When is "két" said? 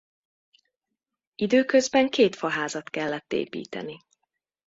2.09-2.35